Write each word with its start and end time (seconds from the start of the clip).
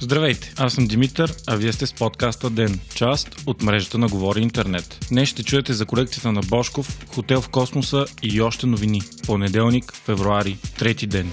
Здравейте, 0.00 0.52
аз 0.58 0.72
съм 0.72 0.86
Димитър, 0.86 1.32
а 1.46 1.56
вие 1.56 1.72
сте 1.72 1.86
с 1.86 1.92
подкаста 1.92 2.50
Ден, 2.50 2.80
част 2.94 3.42
от 3.46 3.62
мрежата 3.62 3.98
на 3.98 4.08
Говори 4.08 4.40
Интернет. 4.40 5.06
Днес 5.08 5.28
ще 5.28 5.42
чуете 5.42 5.72
за 5.72 5.86
колекцията 5.86 6.32
на 6.32 6.40
Бошков, 6.40 7.06
Хотел 7.14 7.40
в 7.40 7.48
космоса 7.48 8.04
и 8.22 8.40
още 8.40 8.66
новини. 8.66 9.00
Понеделник, 9.26 9.92
февруари, 9.94 10.58
трети 10.78 11.06
ден. 11.06 11.30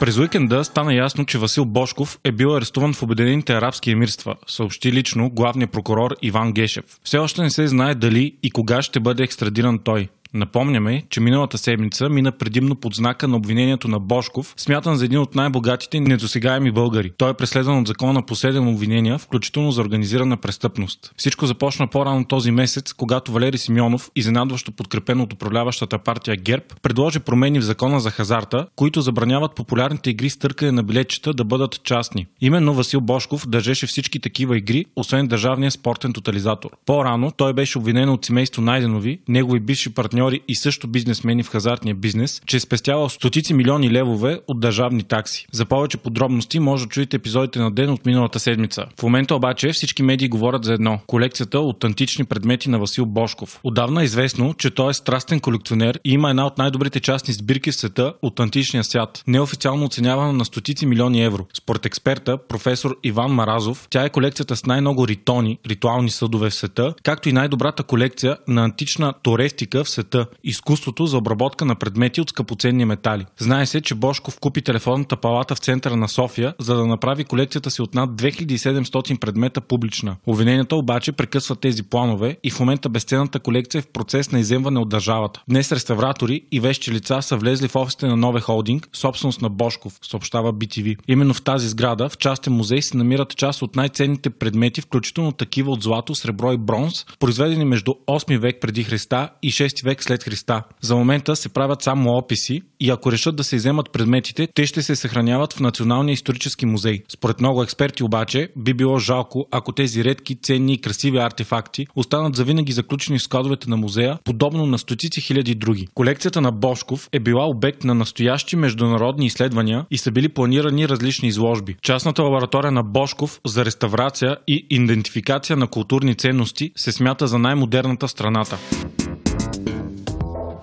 През 0.00 0.18
уикенда 0.18 0.64
стана 0.64 0.94
ясно, 0.94 1.26
че 1.26 1.38
Васил 1.38 1.64
Бошков 1.64 2.18
е 2.24 2.32
бил 2.32 2.56
арестуван 2.56 2.92
в 2.92 3.02
Обединените 3.02 3.52
арабски 3.52 3.90
емирства, 3.90 4.36
съобщи 4.46 4.92
лично 4.92 5.30
главният 5.30 5.72
прокурор 5.72 6.16
Иван 6.22 6.52
Гешев. 6.52 6.84
Все 7.04 7.18
още 7.18 7.42
не 7.42 7.50
се 7.50 7.66
знае 7.66 7.94
дали 7.94 8.36
и 8.42 8.50
кога 8.50 8.82
ще 8.82 9.00
бъде 9.00 9.22
екстрадиран 9.22 9.78
той. 9.78 10.08
Напомняме, 10.34 11.02
че 11.10 11.20
миналата 11.20 11.58
седмица 11.58 12.08
мина 12.08 12.32
предимно 12.32 12.74
под 12.74 12.94
знака 12.94 13.28
на 13.28 13.36
обвинението 13.36 13.88
на 13.88 13.98
Бошков, 13.98 14.54
смятан 14.56 14.96
за 14.96 15.04
един 15.04 15.18
от 15.18 15.34
най-богатите 15.34 16.00
недосегаеми 16.00 16.72
българи. 16.72 17.12
Той 17.18 17.30
е 17.30 17.34
преследван 17.34 17.78
от 17.78 17.86
закона 17.86 18.26
по 18.26 18.34
7 18.34 18.74
обвинения, 18.74 19.18
включително 19.18 19.72
за 19.72 19.80
организирана 19.80 20.36
престъпност. 20.36 21.12
Всичко 21.16 21.46
започна 21.46 21.86
по-рано 21.86 22.24
този 22.24 22.50
месец, 22.50 22.92
когато 22.92 23.32
Валери 23.32 23.58
Симеонов, 23.58 24.10
изненадващо 24.16 24.72
подкрепен 24.72 25.20
от 25.20 25.32
управляващата 25.32 25.98
партия 25.98 26.36
ГЕРБ, 26.36 26.64
предложи 26.82 27.20
промени 27.20 27.60
в 27.60 27.64
закона 27.64 28.00
за 28.00 28.10
хазарта, 28.10 28.66
които 28.76 29.00
забраняват 29.00 29.54
популярните 29.54 30.10
игри 30.10 30.30
с 30.30 30.38
търкане 30.38 30.72
на 30.72 30.82
билетчета 30.82 31.34
да 31.34 31.44
бъдат 31.44 31.82
частни. 31.84 32.26
Именно 32.40 32.74
Васил 32.74 33.00
Бошков 33.00 33.48
държеше 33.48 33.86
всички 33.86 34.20
такива 34.20 34.58
игри, 34.58 34.84
освен 34.96 35.26
държавния 35.26 35.70
спортен 35.70 36.12
тотализатор. 36.12 36.70
По-рано 36.86 37.32
той 37.36 37.52
беше 37.52 37.78
обвинен 37.78 38.08
от 38.08 38.24
семейство 38.24 38.62
Найденови, 38.62 39.20
негови 39.28 39.60
бивши 39.60 39.94
партньори 39.94 40.21
партньори 40.22 40.40
и 40.48 40.54
също 40.54 40.88
бизнесмени 40.88 41.42
в 41.42 41.48
хазартния 41.48 41.94
бизнес, 41.94 42.42
че 42.46 42.56
е 42.56 42.60
спестявал 42.60 43.08
стотици 43.08 43.54
милиони 43.54 43.90
левове 43.90 44.40
от 44.48 44.60
държавни 44.60 45.02
такси. 45.02 45.46
За 45.52 45.64
повече 45.64 45.96
подробности 45.96 46.60
може 46.60 46.84
да 46.84 46.88
чуете 46.88 47.16
епизодите 47.16 47.58
на 47.58 47.70
ден 47.70 47.90
от 47.90 48.06
миналата 48.06 48.40
седмица. 48.40 48.84
В 48.98 49.02
момента 49.02 49.34
обаче 49.34 49.72
всички 49.72 50.02
медии 50.02 50.28
говорят 50.28 50.64
за 50.64 50.72
едно– 50.72 51.00
колекцията 51.06 51.60
от 51.60 51.84
антични 51.84 52.24
предмети 52.24 52.70
на 52.70 52.78
Васил 52.78 53.06
Бошков. 53.06 53.60
Отдавна 53.64 54.02
е 54.02 54.04
известно, 54.04 54.54
че 54.54 54.70
той 54.70 54.90
е 54.90 54.94
страстен 54.94 55.40
колекционер 55.40 56.00
и 56.04 56.12
има 56.12 56.30
една 56.30 56.46
от 56.46 56.58
най-добрите 56.58 57.00
частни 57.00 57.34
сбирки 57.34 57.70
в 57.70 57.76
света 57.76 58.14
от 58.22 58.40
античния 58.40 58.84
свят, 58.84 59.22
неофициално 59.26 59.84
оценявана 59.84 60.32
на 60.32 60.44
стотици 60.44 60.86
милиони 60.86 61.24
евро. 61.24 61.46
Според 61.54 61.86
експерта, 61.86 62.38
професор 62.48 62.96
Иван 63.02 63.32
Маразов, 63.32 63.86
тя 63.90 64.04
е 64.04 64.10
колекцията 64.10 64.56
с 64.56 64.66
най-много 64.66 65.08
ритони, 65.08 65.58
ритуални 65.66 66.10
съдове 66.10 66.50
в 66.50 66.54
света, 66.54 66.94
както 67.02 67.28
и 67.28 67.32
най-добрата 67.32 67.82
колекция 67.82 68.36
на 68.48 68.64
антична 68.64 69.14
турестика 69.22 69.84
в 69.84 69.88
света 69.88 70.11
света– 70.12 70.26
изкуството 70.44 71.06
за 71.06 71.18
обработка 71.18 71.64
на 71.64 71.74
предмети 71.74 72.20
от 72.20 72.30
скъпоценни 72.30 72.84
метали. 72.84 73.26
Знае 73.38 73.66
се, 73.66 73.80
че 73.80 73.94
Бошков 73.94 74.38
купи 74.40 74.62
телефонната 74.62 75.16
палата 75.16 75.54
в 75.54 75.58
центъра 75.58 75.96
на 75.96 76.08
София, 76.08 76.54
за 76.58 76.76
да 76.76 76.86
направи 76.86 77.24
колекцията 77.24 77.70
си 77.70 77.82
от 77.82 77.94
над 77.94 78.10
2700 78.10 79.18
предмета 79.18 79.60
публична. 79.60 80.16
Обвиненията 80.26 80.76
обаче 80.76 81.12
прекъсват 81.12 81.60
тези 81.60 81.82
планове 81.82 82.36
и 82.44 82.50
в 82.50 82.60
момента 82.60 82.88
безценната 82.88 83.40
колекция 83.40 83.78
е 83.78 83.82
в 83.82 83.88
процес 83.88 84.32
на 84.32 84.40
иземване 84.40 84.80
от 84.80 84.88
държавата. 84.88 85.42
Днес 85.48 85.72
реставратори 85.72 86.42
и 86.52 86.60
вещи 86.60 86.90
лица 86.92 87.22
са 87.22 87.36
влезли 87.36 87.68
в 87.68 87.76
офисите 87.76 88.06
на 88.06 88.16
Нове 88.16 88.40
Холдинг, 88.40 88.88
собственост 88.92 89.42
на 89.42 89.48
Бошков, 89.48 89.98
съобщава 90.02 90.54
BTV. 90.54 90.96
Именно 91.08 91.34
в 91.34 91.42
тази 91.42 91.68
сграда, 91.68 92.08
в 92.08 92.18
частен 92.18 92.52
музей, 92.52 92.82
се 92.82 92.96
намират 92.96 93.36
част 93.36 93.62
от 93.62 93.76
най-ценните 93.76 94.30
предмети, 94.30 94.80
включително 94.80 95.32
такива 95.32 95.70
от 95.70 95.82
злато, 95.82 96.14
сребро 96.14 96.52
и 96.52 96.58
бронз, 96.58 97.06
произведени 97.20 97.64
между 97.64 97.92
8 98.08 98.38
век 98.38 98.60
преди 98.60 98.84
Христа 98.84 99.28
и 99.42 99.50
6 99.50 99.84
век 99.84 100.01
след 100.02 100.24
Христа. 100.24 100.62
За 100.80 100.96
момента 100.96 101.36
се 101.36 101.48
правят 101.48 101.82
само 101.82 102.10
описи 102.10 102.62
и 102.80 102.90
ако 102.90 103.12
решат 103.12 103.36
да 103.36 103.44
се 103.44 103.56
иземат 103.56 103.92
предметите, 103.92 104.48
те 104.54 104.66
ще 104.66 104.82
се 104.82 104.96
съхраняват 104.96 105.52
в 105.52 105.60
Националния 105.60 106.12
исторически 106.12 106.66
музей. 106.66 107.02
Според 107.08 107.40
много 107.40 107.62
експерти 107.62 108.02
обаче 108.02 108.48
би 108.56 108.74
било 108.74 108.98
жалко, 108.98 109.46
ако 109.50 109.72
тези 109.72 110.04
редки, 110.04 110.36
ценни 110.42 110.74
и 110.74 110.80
красиви 110.80 111.18
артефакти 111.18 111.86
останат 111.96 112.36
завинаги 112.36 112.72
заключени 112.72 113.18
в 113.18 113.22
складовете 113.22 113.70
на 113.70 113.76
музея, 113.76 114.18
подобно 114.24 114.66
на 114.66 114.78
стотици 114.78 115.20
хиляди 115.20 115.54
други. 115.54 115.88
Колекцията 115.94 116.40
на 116.40 116.52
Бошков 116.52 117.08
е 117.12 117.20
била 117.20 117.46
обект 117.46 117.84
на 117.84 117.94
настоящи 117.94 118.56
международни 118.56 119.26
изследвания 119.26 119.86
и 119.90 119.98
са 119.98 120.10
били 120.10 120.28
планирани 120.28 120.88
различни 120.88 121.28
изложби. 121.28 121.76
Частната 121.82 122.22
лаборатория 122.22 122.72
на 122.72 122.82
Бошков 122.82 123.40
за 123.46 123.64
реставрация 123.64 124.36
и 124.48 124.66
идентификация 124.70 125.56
на 125.56 125.66
културни 125.66 126.14
ценности 126.14 126.70
се 126.76 126.92
смята 126.92 127.26
за 127.26 127.38
най-модерната 127.38 128.06
в 128.06 128.10
страната. 128.10 128.58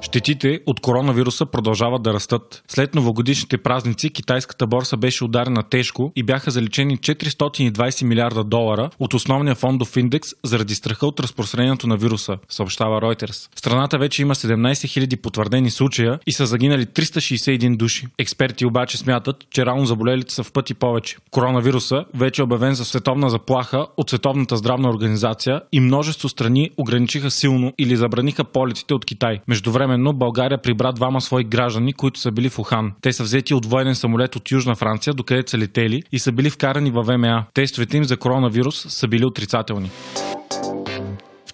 Щетите 0.10 0.60
от 0.66 0.80
коронавируса 0.80 1.46
продължават 1.46 2.04
да 2.04 2.14
растат. 2.14 2.64
След 2.68 2.96
новогодишните 2.96 3.58
празници 3.58 4.10
китайската 4.10 4.68
борса 4.68 4.98
беше 4.98 5.24
ударена 5.24 5.64
тежко 5.64 6.12
и 6.16 6.24
бяха 6.24 6.52
заличени 6.52 6.98
420 6.98 8.04
милиарда 8.04 8.44
долара 8.44 8.90
от 9.00 9.14
основния 9.14 9.56
фондов 9.56 9.98
индекс 9.98 10.30
заради 10.44 10.76
страха 10.76 11.08
от 11.08 11.20
разпространението 11.20 11.88
на 11.88 11.98
вируса, 11.98 12.38
съобщава 12.50 13.02
Reuters. 13.02 13.50
Страната 13.56 13.98
вече 13.98 14.22
има 14.22 14.36
17 14.36 14.72
000 14.72 15.22
потвърдени 15.22 15.72
случая 15.72 16.20
и 16.28 16.32
са 16.32 16.46
загинали 16.46 16.86
361 16.86 17.78
души. 17.78 18.08
Експерти 18.18 18.66
обаче 18.66 18.98
смятат, 18.98 19.36
че 19.52 19.66
рано 19.66 19.86
заболелите 19.86 20.34
са 20.34 20.44
в 20.44 20.52
пъти 20.52 20.74
повече. 20.74 21.18
Коронавируса 21.32 22.06
вече 22.14 22.42
е 22.42 22.46
обявен 22.46 22.74
за 22.74 22.86
световна 22.86 23.30
заплаха 23.30 23.88
от 23.98 24.10
Световната 24.10 24.58
здравна 24.58 24.90
организация 24.90 25.62
и 25.72 25.80
множество 25.80 26.30
страни 26.30 26.70
ограничиха 26.78 27.32
силно 27.32 27.74
или 27.78 27.96
забраниха 27.96 28.44
полетите 28.44 28.94
от 28.94 29.06
Китай. 29.06 29.40
Междувременно 29.48 29.99
Междувременно 30.00 30.14
България 30.14 30.58
прибра 30.58 30.94
двама 30.94 31.22
свои 31.22 31.44
граждани, 31.44 31.94
които 31.94 32.20
са 32.20 32.32
били 32.32 32.50
в 32.50 32.60
Ухан. 32.60 32.94
Те 33.02 33.14
са 33.14 33.24
взети 33.24 33.54
от 33.54 33.66
военен 33.66 33.96
самолет 33.96 34.36
от 34.36 34.52
Южна 34.52 34.76
Франция, 34.76 35.14
докъдето 35.14 35.52
са 35.52 35.58
летели 35.58 36.04
и 36.12 36.20
са 36.20 36.32
били 36.32 36.50
вкарани 36.50 36.92
във 36.92 37.06
ВМА. 37.06 37.46
Тестовете 37.54 37.98
им 37.98 38.04
за 38.04 38.18
коронавирус 38.18 38.86
са 38.90 39.08
били 39.08 39.26
отрицателни. 39.26 39.92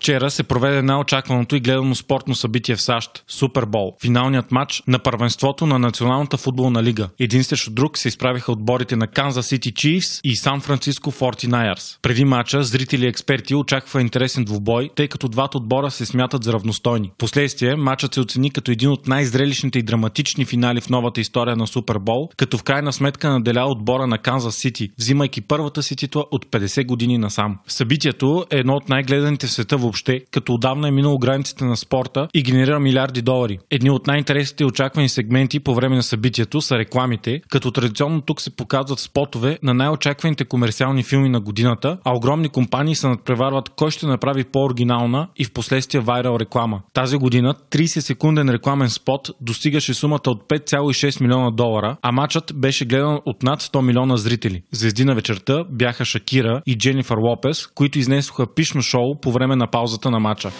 Вчера 0.06 0.32
се 0.32 0.44
проведе 0.44 0.82
най-очакваното 0.82 1.56
и 1.56 1.60
гледано 1.60 1.96
спортно 1.96 2.36
събитие 2.36 2.76
в 2.76 2.82
САЩ– 2.82 3.24
Супербол. 3.28 3.96
Финалният 4.02 4.52
матч 4.52 4.84
на 4.88 5.00
първенството 5.00 5.66
на 5.66 5.80
Националната 5.80 6.38
футболна 6.38 6.84
лига. 6.84 7.10
Един 7.20 7.44
срещу 7.44 7.72
друг 7.72 7.98
се 7.98 8.08
изправиха 8.08 8.52
отборите 8.52 8.96
на 8.96 9.08
Канзас 9.08 9.48
Сити 9.48 9.74
Chiefs 9.74 10.22
и 10.24 10.36
Сан 10.36 10.62
Франциско 10.62 11.12
49ers. 11.12 11.98
Преди 12.02 12.26
матча 12.26 12.64
зрители 12.64 13.06
и 13.06 13.08
експерти 13.08 13.56
очакваха 13.56 14.02
интересен 14.02 14.44
двубой, 14.44 14.90
тъй 14.96 15.08
като 15.08 15.28
двата 15.28 15.58
отбора 15.58 15.92
се 15.92 16.06
смятат 16.06 16.44
за 16.44 16.54
равностойни. 16.54 17.12
Последствие 17.18 17.76
матчът 17.76 18.14
се 18.14 18.20
оцени 18.20 18.52
като 18.52 18.72
един 18.72 18.90
от 18.90 19.08
най-зрелищните 19.08 19.80
и 19.80 19.84
драматични 19.84 20.46
финали 20.46 20.82
в 20.82 20.90
новата 20.90 21.22
история 21.22 21.56
на 21.56 21.68
Супербол, 21.68 22.30
като 22.38 22.58
в 22.58 22.64
крайна 22.64 22.94
сметка 22.94 23.30
наделя 23.30 23.66
отбора 23.66 24.08
на 24.08 24.18
Канзас 24.18 24.56
Сити, 24.56 24.90
взимайки 25.00 25.42
първата 25.42 25.84
си 25.84 25.96
титла 25.96 26.26
от 26.32 26.46
50 26.46 26.86
години 26.86 27.18
насам. 27.18 27.58
Събитието 27.68 28.46
е 28.52 28.58
едно 28.58 28.74
от 28.74 28.90
най-гледаните 28.90 29.48
в 29.48 29.52
света 29.52 29.78
въобще 29.78 29.95
въобще, 29.96 30.22
като 30.32 30.54
отдавна 30.54 30.88
е 30.88 30.92
минало 30.92 31.18
границите 31.18 31.66
на 31.66 31.78
спорта 31.78 32.28
и 32.34 32.44
генерира 32.44 32.80
милиарди 32.80 33.22
долари. 33.22 33.60
Едни 33.72 33.90
от 33.90 34.08
най-интересните 34.08 34.64
и 34.64 34.68
очаквани 34.68 35.10
сегменти 35.10 35.60
по 35.60 35.76
време 35.76 35.96
на 35.96 36.04
събитието 36.04 36.62
са 36.62 36.78
рекламите, 36.78 37.42
като 37.50 37.72
традиционно 37.72 38.22
тук 38.22 38.42
се 38.42 38.56
показват 38.56 39.00
спотове 39.00 39.60
на 39.64 39.74
най-очакваните 39.74 40.46
комерциални 40.46 41.04
филми 41.04 41.30
на 41.30 41.40
годината, 41.40 41.98
а 42.04 42.16
огромни 42.16 42.50
компании 42.50 42.96
се 42.96 43.08
надпреварват 43.08 43.70
кой 43.70 43.92
ще 43.92 44.06
направи 44.06 44.44
по-оригинална 44.44 45.28
и 45.38 45.46
в 45.46 45.54
последствие 45.54 46.02
вайрал 46.02 46.38
реклама. 46.40 46.82
Тази 46.94 47.18
година 47.18 47.56
30 47.72 48.00
секунден 48.00 48.50
рекламен 48.50 48.90
спот 48.90 49.30
достигаше 49.42 49.94
сумата 49.94 50.28
от 50.28 50.50
5,6 50.50 51.22
милиона 51.22 51.52
долара, 51.52 51.98
а 52.02 52.12
матчът 52.12 52.54
беше 52.56 52.86
гледан 52.86 53.20
от 53.26 53.44
над 53.44 53.62
100 53.62 53.82
милиона 53.82 54.18
зрители. 54.18 54.64
Звезди 54.72 55.06
на 55.06 55.16
вечерта 55.16 55.64
бяха 55.72 56.06
Шакира 56.06 56.62
и 56.66 56.78
Дженифър 56.78 57.18
Лопес, 57.18 57.68
които 57.68 58.00
изнесоха 58.00 58.54
пишно 58.56 58.82
шоу 58.82 59.20
по 59.22 59.32
време 59.32 59.56
на 59.56 59.68
пауза 59.68 59.85
паузата 59.86 60.12
на 60.12 60.20
матча. 60.20 60.52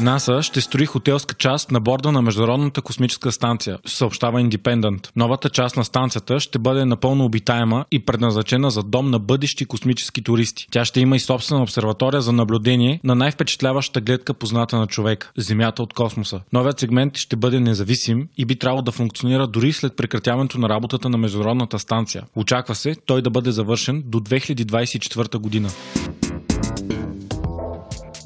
НАСА 0.00 0.42
ще 0.42 0.60
строи 0.60 0.86
хотелска 0.86 1.34
част 1.34 1.70
на 1.70 1.80
борда 1.80 2.12
на 2.12 2.22
Международната 2.22 2.82
космическа 2.82 3.32
станция, 3.32 3.78
съобщава 3.86 4.40
Independent. 4.40 5.08
Новата 5.16 5.50
част 5.50 5.76
на 5.76 5.84
станцията 5.84 6.40
ще 6.40 6.58
бъде 6.58 6.84
напълно 6.84 7.24
обитаема 7.24 7.84
и 7.90 8.04
предназначена 8.04 8.70
за 8.70 8.82
дом 8.82 9.10
на 9.10 9.18
бъдещи 9.18 9.64
космически 9.64 10.22
туристи. 10.22 10.66
Тя 10.70 10.84
ще 10.84 11.00
има 11.00 11.16
и 11.16 11.20
собствена 11.20 11.62
обсерватория 11.62 12.20
за 12.20 12.32
наблюдение 12.32 13.00
на 13.04 13.14
най-впечатляващата 13.14 14.00
гледка 14.00 14.34
позната 14.34 14.76
на 14.76 14.86
човек– 14.86 15.32
Земята 15.36 15.82
от 15.82 15.92
космоса. 15.92 16.40
Новият 16.52 16.80
сегмент 16.80 17.16
ще 17.16 17.36
бъде 17.36 17.60
независим 17.60 18.28
и 18.38 18.44
би 18.44 18.56
трябвало 18.56 18.82
да 18.82 18.92
функционира 18.92 19.46
дори 19.46 19.72
след 19.72 19.96
прекратяването 19.96 20.58
на 20.58 20.68
работата 20.68 21.08
на 21.08 21.18
Международната 21.18 21.78
станция. 21.78 22.24
Очаква 22.36 22.74
се 22.74 22.94
той 23.06 23.22
да 23.22 23.30
бъде 23.30 23.50
завършен 23.50 24.02
до 24.06 24.20
2024 24.20 25.38
година. 25.38 25.68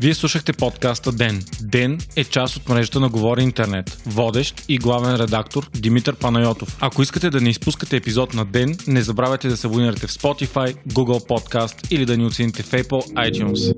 Вие 0.02 0.14
слушахте 0.14 0.52
подкаста 0.52 1.12
Ден. 1.12 1.44
Ден 1.60 1.98
е 2.16 2.24
част 2.24 2.56
от 2.56 2.68
мрежата 2.68 3.00
на 3.00 3.08
Говори 3.08 3.42
Интернет. 3.42 4.02
Водещ 4.06 4.64
и 4.68 4.78
главен 4.78 5.16
редактор 5.16 5.70
Димитър 5.74 6.16
Панайотов. 6.16 6.78
Ако 6.80 7.02
искате 7.02 7.30
да 7.30 7.40
не 7.40 7.50
изпускате 7.50 7.96
епизод 7.96 8.34
на 8.34 8.44
Ден, 8.44 8.76
не 8.86 9.02
забравяйте 9.02 9.48
да 9.48 9.56
се 9.56 9.66
абонирате 9.66 10.06
в 10.06 10.10
Spotify, 10.10 10.76
Google 10.88 11.28
Podcast 11.28 11.92
или 11.92 12.06
да 12.06 12.16
ни 12.16 12.26
оцените 12.26 12.62
в 12.62 12.70
Apple 12.70 13.12
iTunes. 13.12 13.74